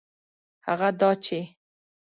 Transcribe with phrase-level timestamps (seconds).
[0.67, 1.39] هغه دا چي